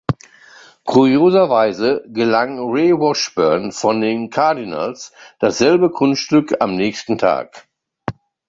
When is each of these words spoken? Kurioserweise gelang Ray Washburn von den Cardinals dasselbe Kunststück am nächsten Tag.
Kurioserweise 0.83 2.03
gelang 2.07 2.57
Ray 2.71 2.91
Washburn 2.97 3.71
von 3.71 4.01
den 4.01 4.31
Cardinals 4.31 5.11
dasselbe 5.37 5.91
Kunststück 5.91 6.59
am 6.59 6.75
nächsten 6.75 7.19
Tag. 7.19 7.67